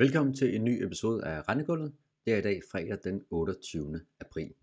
[0.00, 1.92] Velkommen til en ny episode af Rendegulvet.
[2.24, 4.00] Det er i dag fredag den 28.
[4.20, 4.54] april.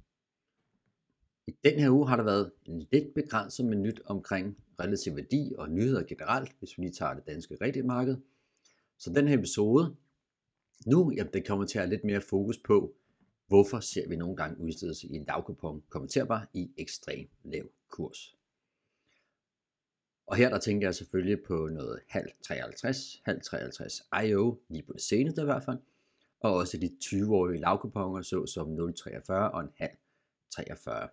[1.47, 5.53] I den her uge har der været en lidt begrænset med nyt omkring relativ værdi
[5.57, 8.17] og nyheder generelt, hvis vi lige tager det danske rigtige marked.
[8.97, 9.95] Så den her episode
[10.85, 12.95] nu, jamen, det kommer til at have lidt mere fokus på,
[13.47, 18.37] hvorfor ser vi nogle gange udstedelse i en lavkupon kommenterbar i ekstrem lav kurs.
[20.27, 24.93] Og her der tænker jeg selvfølgelig på noget halv 53, halv 53 IO, lige på
[24.93, 25.77] det seneste i hvert fald,
[26.39, 29.97] og også de 20-årige lavkuponer, såsom 0,43 og en halv
[30.51, 31.09] 43.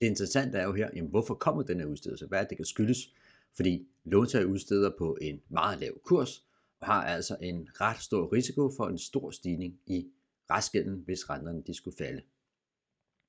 [0.00, 2.26] Det interessante er jo her, jamen, hvorfor kommer den her udstedelse?
[2.26, 3.14] Hvad er det, det kan skyldes?
[3.56, 6.46] Fordi låntager udsteder på en meget lav kurs,
[6.80, 10.08] og har altså en ret stor risiko for en stor stigning i
[10.50, 12.22] restgælden, hvis renterne de skulle falde.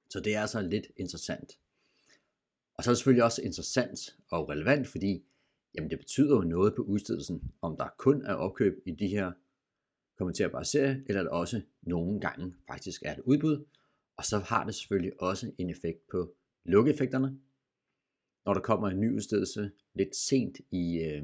[0.10, 1.60] Så det er altså lidt interessant.
[2.78, 4.00] Og så er det selvfølgelig også interessant
[4.32, 5.26] og relevant, fordi
[5.76, 9.32] jamen det betyder jo noget på udstedelsen, om der kun er opkøb i de her
[10.18, 13.66] kommenterbare serier, eller der også nogle gange faktisk er et udbud.
[14.18, 17.40] Og så har det selvfølgelig også en effekt på lukkeeffekterne.
[18.46, 21.24] Når der kommer en ny udstedelse lidt sent i øh,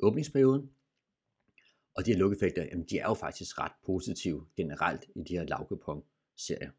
[0.00, 0.70] åbningsperioden,
[1.94, 5.44] og de her lukkeeffekter, jamen de er jo faktisk ret positive generelt i de her
[5.44, 6.04] lavkupon
[6.36, 6.70] serier.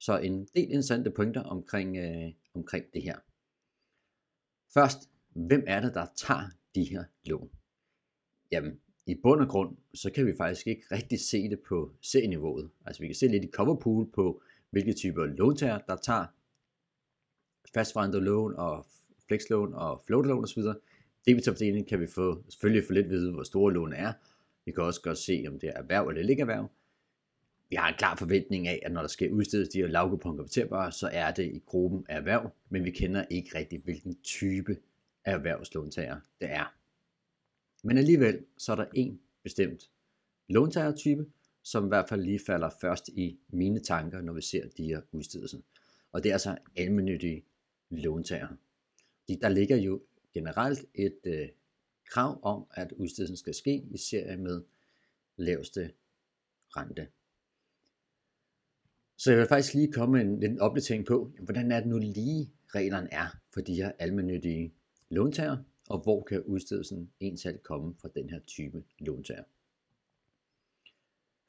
[0.00, 3.18] Så en del interessante pointer omkring, øh, omkring det her.
[4.74, 4.98] Først,
[5.32, 7.50] hvem er det, der tager de her lån?
[8.52, 12.70] Jamen, i bund og grund, så kan vi faktisk ikke rigtig se det på C-niveauet.
[12.84, 16.26] Altså vi kan se lidt i coverpool på, hvilke typer låntager, der tager
[17.74, 18.86] fastforrentet lån og
[19.28, 20.62] flexlån og floatlån osv.
[21.26, 24.12] Debitopdelingen kan vi få, selvfølgelig få lidt vide, hvor store lån er.
[24.64, 26.70] Vi kan også godt se, om det er erhverv eller ikke erhverv
[27.70, 31.10] vi har en klar forventning af, at når der skal udstedes de her lavkupon så
[31.12, 34.76] er det i gruppen af erhverv, men vi kender ikke rigtig, hvilken type
[35.24, 36.74] af erhvervslåntager det er.
[37.82, 39.90] Men alligevel, så er der en bestemt
[40.48, 41.26] låntagertype,
[41.62, 45.00] som i hvert fald lige falder først i mine tanker, når vi ser de her
[45.12, 45.58] udstedelser.
[46.12, 47.44] Og det er altså almindelige
[47.90, 48.48] låntager.
[49.28, 50.02] Der ligger jo
[50.34, 51.48] generelt et øh,
[52.10, 54.62] krav om, at udstedelsen skal ske i serie med
[55.36, 55.90] laveste
[56.76, 57.06] rente.
[59.18, 62.52] Så jeg vil faktisk lige komme en, en opdatering på, hvordan er det nu lige
[62.66, 64.74] reglerne er for de her almindelige
[65.10, 65.56] låntager,
[65.88, 69.42] og hvor kan udstedelsen ensalt komme fra den her type låntager.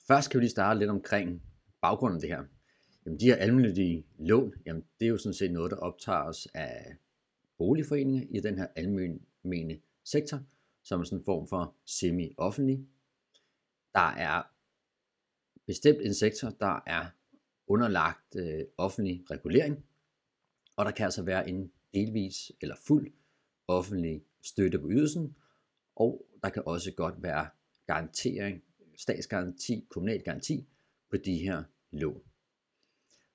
[0.08, 1.44] Først kan vi lige starte lidt omkring
[1.82, 2.44] baggrunden af det her.
[3.06, 6.48] Jamen, de her almindelige lån, jamen, det er jo sådan set noget, der optager os
[6.54, 6.96] af
[7.58, 10.40] boligforeninger i den her almindelige sektor,
[10.84, 12.88] som er sådan en form for semi-offentlig.
[13.94, 14.44] Der er
[15.66, 17.06] bestemt en sektor, der er
[17.70, 19.86] underlagt øh, offentlig regulering,
[20.78, 23.14] og der kan altså være en delvis eller fuld
[23.68, 25.36] offentlig støtte på ydelsen,
[25.96, 27.50] og der kan også godt være
[27.88, 28.64] garantering,
[28.98, 30.68] statsgaranti, kommunal garanti
[31.10, 32.22] på de her lån.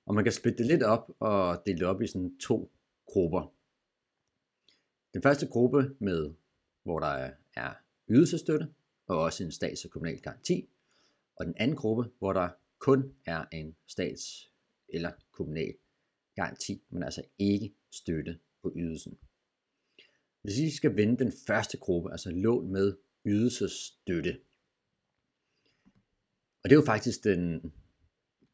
[0.05, 2.71] Og man kan splitte det lidt op og dele det op i sådan to
[3.05, 3.53] grupper.
[5.13, 6.33] Den første gruppe med,
[6.83, 7.73] hvor der er
[8.09, 8.73] ydelsestøtte
[9.07, 10.69] og også en stats- og kommunal garanti,
[11.35, 12.49] og den anden gruppe, hvor der
[12.79, 14.51] kun er en stats-
[14.89, 15.75] eller kommunal
[16.35, 19.17] garanti, men altså ikke støtte på ydelsen.
[20.41, 24.39] Hvis I skal vende den første gruppe, altså lån med ydelsesstøtte,
[26.63, 27.73] og det er jo faktisk den,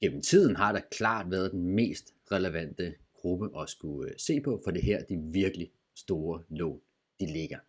[0.02, 4.62] gennem tiden har der klart været den mest relevante gruppe at skulle øh, se på,
[4.64, 6.81] for det her de virkelig store lån,
[7.20, 7.60] de ligger.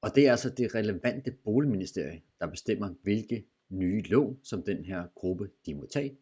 [0.00, 5.06] Og det er altså det relevante boligministerie, der bestemmer, hvilke nye lån, som den her
[5.14, 6.16] gruppe de må tage.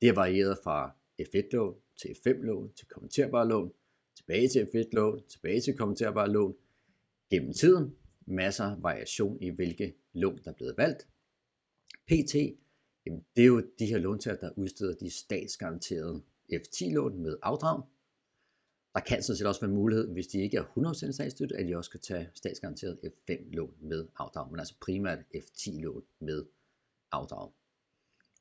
[0.00, 3.72] Det har varieret fra F1-lån til F5-lån til kommenterbare lån,
[4.16, 6.54] tilbage til F1-lån, tilbage til kommenterbare lån.
[7.30, 7.96] Gennem tiden
[8.26, 11.08] masser variation i hvilke lån der er blevet valgt.
[12.06, 12.34] PT,
[13.06, 17.82] jamen det er jo de her låntager, der udsteder de statsgaranterede F10-lån med afdrag.
[18.94, 21.76] Der kan sådan set også være mulighed, hvis de ikke er 100% statsstøtte, at de
[21.76, 26.44] også kan tage statsgaranteret F5-lån med afdrag, men altså primært F10-lån med
[27.12, 27.52] afdrag.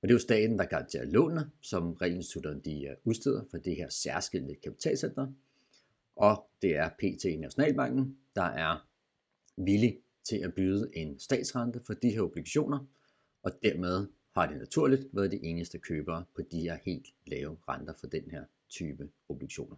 [0.02, 3.76] Og det er jo staten, der garanterer lånene, som realinstitutterne de øh, udsteder for det
[3.76, 5.28] her særskilte kapitalcenter.
[6.16, 8.88] Og det er PT Nationalbanken, der er
[9.58, 12.86] villig til at byde en statsrente for de her obligationer,
[13.44, 17.94] og dermed har det naturligt været de eneste købere på de her helt lave renter
[18.00, 19.76] for den her type obligationer.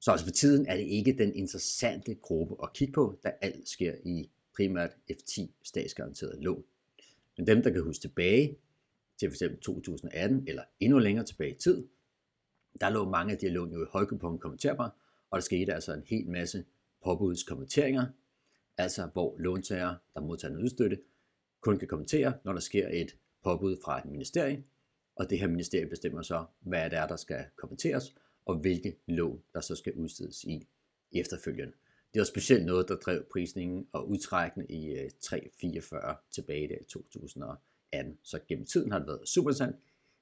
[0.00, 3.68] Så altså for tiden er det ikke den interessante gruppe at kigge på, da alt
[3.68, 6.64] sker i primært F10 statsgaranteret lån
[7.38, 8.58] men dem, der kan huske tilbage
[9.18, 9.42] til f.eks.
[9.62, 11.86] 2018 eller endnu længere tilbage i tid,
[12.80, 14.96] der lå mange af de her lån jo i højkupon kommenterbar,
[15.30, 16.64] og der skete altså en hel masse
[17.04, 18.06] påbudskommenteringer,
[18.78, 21.00] altså hvor låntager, der modtager en udstøtte,
[21.60, 24.64] kun kan kommentere, når der sker et påbud fra et ministerie,
[25.16, 28.14] og det her ministerie bestemmer så, hvad det er, der skal kommenteres,
[28.46, 30.66] og hvilke lån, der så skal udstedes i
[31.12, 31.72] efterfølgende.
[32.14, 38.18] Det var specielt noget, der drev prisningen og udtrækkene i øh, 344 tilbage i 2018.
[38.22, 39.76] Så gennem tiden har det været super interessant,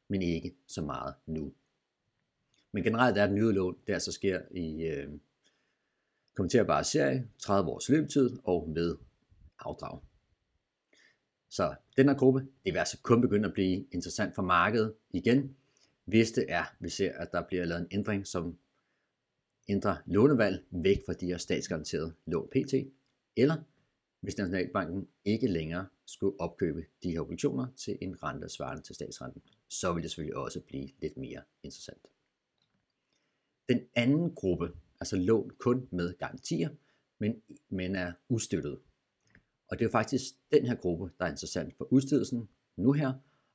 [0.09, 1.53] men ikke så meget nu.
[2.73, 5.09] Men generelt er det nye lån, der så sker i øh,
[6.35, 8.97] kommenterbare serie, 30 års løbetid og med
[9.59, 10.01] afdrag.
[11.49, 15.57] Så den her gruppe, det vil altså kun begynde at blive interessant for markedet igen,
[16.05, 18.59] hvis det er, vi ser, at der bliver lavet en ændring, som
[19.69, 22.75] ændre lånevalg væk fra de her statsgaranterede lån PT,
[23.37, 23.57] eller
[24.21, 29.43] hvis Nationalbanken ikke længere skulle opkøbe de her obligationer til en rente svarende til statsrenten,
[29.69, 32.07] så vil det selvfølgelig også blive lidt mere interessant.
[33.69, 36.69] Den anden gruppe, altså lån kun med garantier,
[37.19, 38.79] men, men er ustøttet.
[39.69, 43.13] Og det er faktisk den her gruppe, der er interessant for udstedelsen nu her,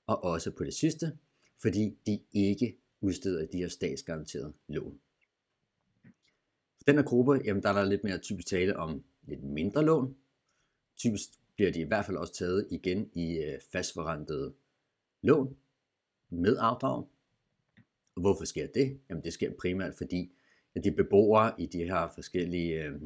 [0.07, 1.17] og også på det sidste,
[1.61, 4.99] fordi de ikke udsteder de her statsgaranterede lån.
[6.81, 9.85] For den her gruppe, jamen der er der lidt mere typisk tale om lidt mindre
[9.85, 10.15] lån.
[10.97, 14.53] Typisk bliver de i hvert fald også taget igen i øh, fastforrentede
[15.21, 15.57] lån
[16.29, 17.07] med afdrag.
[18.15, 18.99] Og hvorfor sker det?
[19.09, 20.31] Jamen det sker primært fordi,
[20.75, 23.01] at de beboere i de her forskellige øh,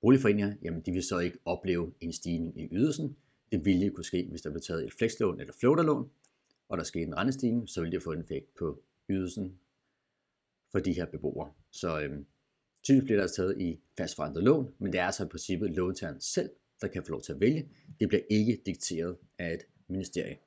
[0.00, 3.16] boligforeninger, jamen de vil så ikke opleve en stigning i ydelsen.
[3.52, 6.10] Det ville kunne ske, hvis der blev taget et flekslån eller floaterlån,
[6.68, 9.58] og der skete en rentestigning, så ville det få en effekt på ydelsen
[10.72, 11.52] for de her beboere.
[11.70, 12.26] Så øhm,
[12.82, 16.20] typisk bliver der altså taget i fastforrentet lån, men det er altså i princippet låntageren
[16.20, 16.50] selv,
[16.80, 17.68] der kan få lov til at vælge.
[18.00, 20.38] Det bliver ikke dikteret af et ministerie.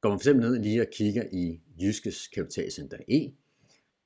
[0.00, 3.32] Går man fx ned lige og kigger i Jyskes Kapitalcenter E,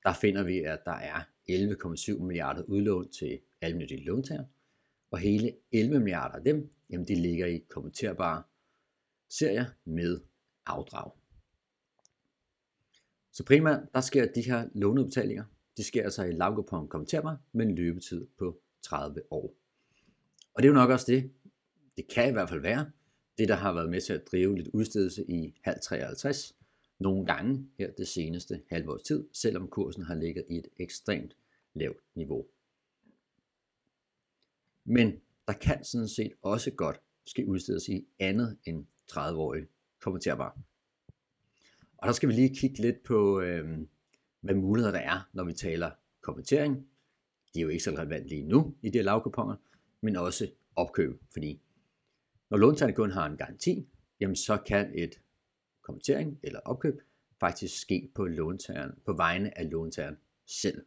[0.03, 4.45] der finder vi, at der er 11,7 milliarder udlån til almindelige låntager,
[5.11, 8.43] og hele 11 milliarder af dem, jamen de ligger i kommenterbare
[9.31, 10.21] serier med
[10.67, 11.11] afdrag.
[13.33, 15.45] Så primært, der sker de her låneudbetalinger,
[15.79, 19.55] det sker altså i lavkupon kommenterbare med en løbetid på 30 år.
[20.55, 21.31] Og det er jo nok også det,
[21.97, 22.91] det kan i hvert fald være,
[23.39, 26.57] det der har været med til at drive lidt udstedelse i halv 53,
[26.99, 31.35] nogle gange her det seneste halve års tid, selvom kursen har ligget i et ekstremt
[31.75, 32.47] lavt niveau.
[34.85, 39.67] Men der kan sådan set også godt ske udstedes i andet end 30-årige
[40.01, 40.59] kommenterbar.
[41.97, 43.79] Og der skal vi lige kigge lidt på, øh,
[44.41, 45.91] hvad muligheder der er, når vi taler
[46.23, 46.89] konvertering.
[47.55, 49.57] Det er jo ikke så relevant lige nu i de her lavkuponger,
[50.01, 51.63] men også opkøb, fordi
[52.51, 53.89] når låntagerne kun har en garanti,
[54.21, 55.21] jamen så kan et
[55.83, 57.01] konvertering eller opkøb
[57.41, 60.87] faktisk ske på, låntageren, på vegne af låntageren selv.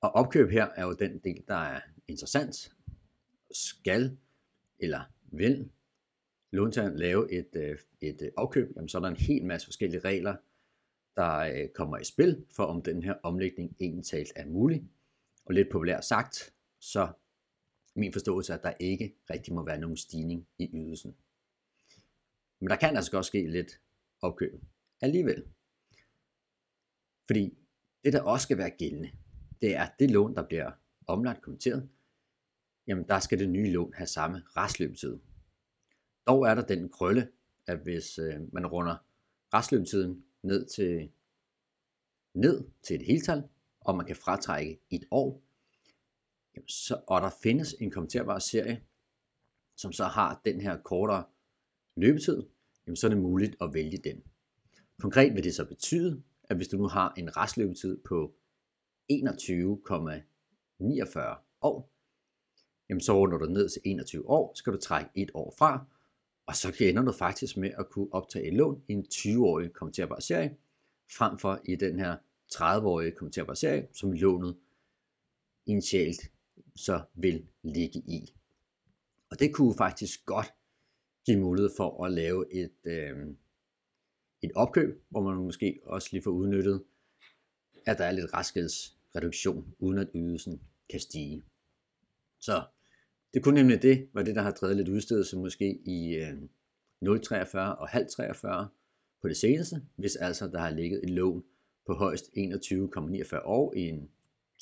[0.00, 2.74] Og opkøb her er jo den del, der er interessant.
[3.50, 4.18] Skal
[4.78, 5.70] eller vil
[6.50, 10.00] låntageren lave et, øh, et øh, opkøb, jamen så er der en hel masse forskellige
[10.00, 10.36] regler,
[11.16, 14.84] der øh, kommer i spil for, om den her omlægning egentlig talt er mulig.
[15.44, 17.12] Og lidt populært sagt, så
[17.94, 21.16] min forståelse er, at der ikke rigtig må være nogen stigning i ydelsen.
[22.60, 23.80] Men der kan altså godt ske lidt
[24.20, 24.62] opkøb
[25.00, 25.44] alligevel.
[27.26, 27.58] Fordi
[28.04, 29.12] det, der også skal være gældende,
[29.60, 30.70] det er, at det lån, der bliver
[31.06, 31.88] omlagt kommenteret,
[32.86, 35.18] jamen der skal det nye lån have samme restløbetid.
[36.26, 37.28] Dog er der den krølle,
[37.66, 38.96] at hvis øh, man runder
[39.54, 41.10] restløbetiden ned til,
[42.34, 43.42] ned til et heltal,
[43.80, 45.42] og man kan fratrække et år,
[46.68, 48.82] så, og der findes en kommenterbar serie,
[49.76, 51.24] som så har den her kortere
[51.96, 52.42] løbetid,
[52.86, 54.22] jamen så er det muligt at vælge den.
[54.98, 58.34] Konkret vil det så betyde, at hvis du nu har en restløbetid på
[59.12, 59.18] 21,49
[61.60, 61.90] år,
[62.88, 65.86] jamen så runder du ned til 21 år, skal du trække et år fra,
[66.46, 70.20] og så ender du faktisk med at kunne optage et lån i en 20-årig kommenterbar
[70.20, 70.56] serie,
[71.16, 72.16] frem for i den her
[72.52, 74.56] 30-årige kommenterbar serie, som lånet
[75.66, 76.30] initialt
[76.76, 78.34] så vil ligge i.
[79.30, 80.54] Og det kunne faktisk godt
[81.26, 83.34] give mulighed for at lave et, øh,
[84.42, 86.84] et opkøb, hvor man måske også lige får udnyttet,
[87.86, 88.34] at der er lidt
[89.16, 91.44] reduktion, uden at ydelsen kan stige.
[92.40, 92.62] Så
[93.34, 96.32] det kunne nemlig det, var det, der har drevet lidt udstedelse måske i øh,
[97.04, 98.66] 0,43 og 0,43
[99.22, 101.44] på det seneste, hvis altså der har ligget et lån
[101.86, 104.10] på højst 21,49 år i en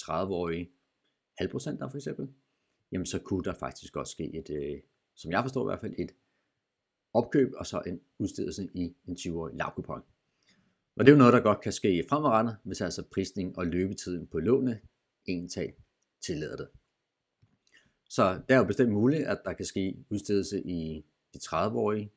[0.01, 0.71] 30-årig
[1.39, 2.29] halvprocent for eksempel,
[2.93, 4.81] jamen så kunne der faktisk godt ske et, øh,
[5.15, 6.11] som jeg forstår i hvert fald, et
[7.13, 10.03] opkøb og så en udstedelse i en 20-årig lavkupon.
[10.97, 14.27] Og det er jo noget, der godt kan ske fremadrettet, hvis altså prisning og løbetiden
[14.27, 14.81] på lånet
[15.29, 15.75] egentlig
[16.27, 16.69] tillader det.
[18.11, 22.13] Så det er jo bestemt muligt, at der kan ske udstedelse i de 30-årige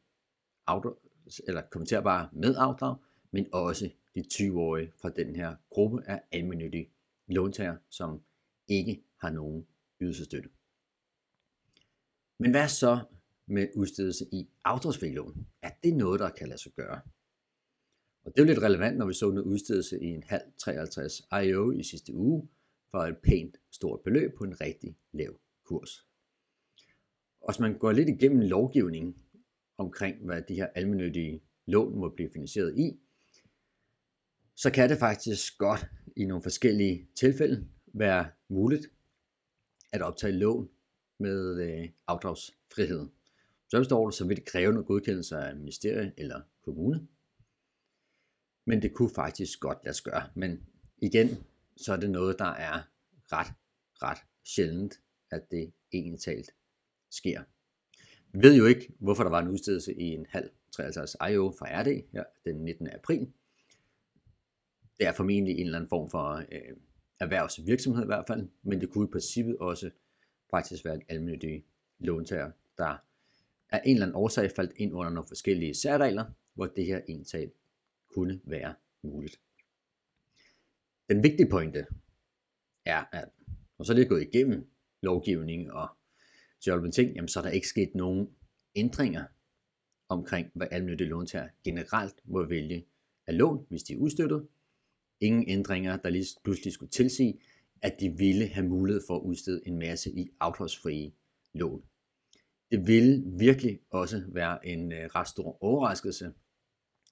[1.48, 2.96] eller kommenterbare med afdrag,
[3.32, 6.90] men også de 20-årige fra den her gruppe af almindelige
[7.28, 8.22] låntager, som
[8.68, 9.68] ikke har nogen
[10.02, 10.50] ydelsestøtte.
[12.40, 13.00] Men hvad så
[13.46, 15.48] med udstedelse i afdragsfri lån?
[15.62, 17.02] Er det noget, der kan lade sig gøre?
[18.26, 21.22] Og det er jo lidt relevant, når vi så noget udstedelse i en halv 53
[21.44, 22.50] IO i sidste uge
[22.92, 26.08] for et pænt stort beløb på en rigtig lav kurs.
[27.42, 29.16] Og hvis man går lidt igennem lovgivningen
[29.78, 33.00] omkring, hvad de her almindelige lån må blive finansieret i,
[34.56, 35.86] så kan det faktisk godt
[36.18, 38.92] i nogle forskellige tilfælde være muligt
[39.92, 40.70] at optage lån
[41.20, 43.08] med øh, afdragsfrihed.
[43.68, 47.08] Så står det, så vil det kræve noget godkendelse af ministerie eller kommune.
[48.66, 50.30] Men det kunne faktisk godt lade sig gøre.
[50.36, 50.66] Men
[50.98, 51.28] igen,
[51.78, 52.82] så er det noget, der er
[53.32, 53.54] ret,
[54.02, 55.02] ret sjældent,
[55.34, 56.52] at det egentlig talt
[57.10, 57.44] sker.
[58.34, 61.82] Vi ved jo ikke, hvorfor der var en udstedelse i en halv 53 IO fra
[61.82, 62.88] RD her den 19.
[62.88, 63.34] april.
[65.00, 66.78] Det er formentlig en eller anden form for øh,
[67.20, 69.92] erhvervsvirksomhed i hvert fald, men det kunne i princippet også
[70.50, 71.66] faktisk være en almindelig
[72.00, 72.98] låntager, der
[73.70, 77.52] af en eller anden årsag faldt ind under nogle forskellige særregler, hvor det her indtag
[78.14, 79.40] kunne være muligt.
[81.10, 81.86] Den vigtige pointe
[82.86, 83.30] er, at
[83.78, 84.68] når så det er gået igennem
[85.04, 85.88] lovgivning og
[86.66, 88.30] hjulpet ting, jamen så er der ikke sket nogen
[88.76, 89.26] ændringer
[90.10, 92.86] omkring, hvad almindelige låntager generelt må vælge
[93.28, 94.48] af lån, hvis de er udstøttet.
[95.20, 97.40] Ingen ændringer, der lige pludselig skulle tilsige,
[97.82, 101.12] at de ville have mulighed for at udstede en masse i afdragsfrie
[101.54, 101.84] lån.
[102.72, 106.34] Det ville virkelig også være en øh, ret stor overraskelse,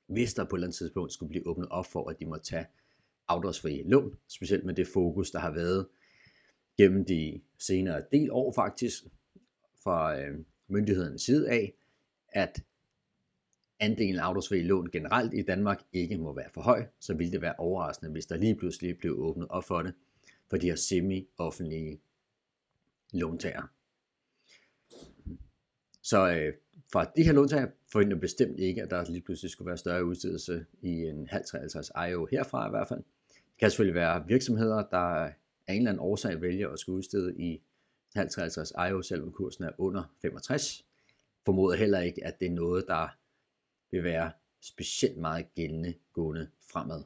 [0.08, 2.38] hvis der på et eller andet tidspunkt skulle blive åbnet op for, at de må
[2.38, 2.66] tage
[3.28, 5.88] afdragsfrie lån, specielt med det fokus, der har været
[6.82, 9.04] gennem de senere del år faktisk,
[9.84, 11.74] fra øh, myndighedernes side af,
[12.30, 12.64] at
[13.80, 17.42] andelen af afdragsfri lån generelt i Danmark ikke må være for høj, så ville det
[17.42, 19.94] være overraskende, hvis der lige pludselig blev åbnet op for det,
[20.50, 22.00] for de her semi-offentlige
[23.14, 23.72] låntager.
[26.02, 26.54] Så øh,
[26.92, 30.66] fra de her låntager forventer bestemt ikke, at der lige pludselig skulle være større udstedelse
[30.82, 33.04] i en halv 53 IO herfra i hvert fald.
[33.30, 35.32] Det kan selvfølgelig være virksomheder, der
[35.68, 37.62] af en eller anden årsag vælger at skulle udstede i
[38.16, 40.86] 50 IO, selvom kursen er under 65.
[41.46, 43.08] Formoder heller ikke, at det er noget, der
[43.92, 47.04] vil være specielt meget gældende gående fremad.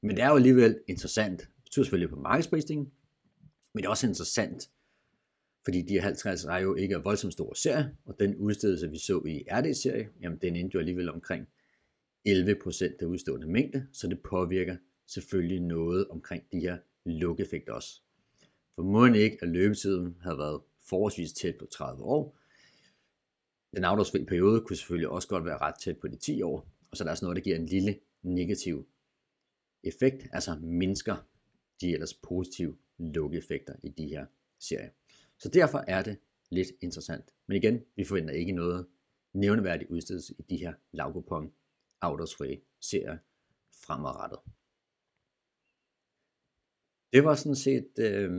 [0.00, 1.40] Men det er jo alligevel interessant.
[1.40, 2.92] Det betyder selvfølgelig på markedsprisningen,
[3.72, 4.70] men det er også interessant
[5.64, 9.22] fordi de 50 er jo ikke er voldsomt store serie, og den udstedelse, vi så
[9.26, 11.48] i RD-serie, jamen den endte jo alligevel omkring
[12.28, 18.00] 11% af udstående mængde, så det påvirker selvfølgelig noget omkring de her lukeffekter også.
[18.74, 22.38] For ikke, at løbetiden havde været forholdsvis tæt på 30 år.
[23.76, 26.96] Den afdragsfri periode kunne selvfølgelig også godt være ret tæt på de 10 år, og
[26.96, 28.88] så er der også noget, der giver en lille negativ
[29.84, 31.16] effekt, altså mindsker
[31.80, 34.26] de ellers positive lukkeeffekter i de her
[34.58, 34.90] serier.
[35.38, 36.18] Så derfor er det
[36.50, 37.34] lidt interessant.
[37.46, 38.86] Men igen, vi forventer ikke noget
[39.32, 41.52] nævneværdigt udstedelse i de her lavkupon
[42.00, 43.18] afdragsfrie serier
[43.86, 44.38] fremadrettet.
[47.12, 48.30] Det var sådan set øh,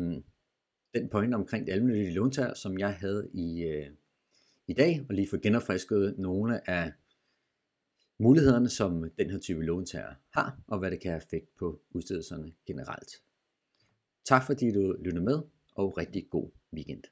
[0.93, 3.89] den point omkring det almindelige låntag, som jeg havde i, øh,
[4.67, 6.93] i dag, og lige få genopfrisket nogle af
[8.19, 12.53] mulighederne, som den her type låntager har, og hvad det kan have effekt på udstedelserne
[12.67, 13.11] generelt.
[14.25, 15.41] Tak fordi du lyttede med,
[15.75, 17.03] og rigtig god weekend.